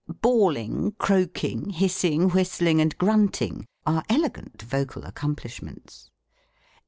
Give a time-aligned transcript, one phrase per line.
[0.19, 6.09] Bawling, croaking, hissing, whistling, and grunting, are elegant vocal accomplishments.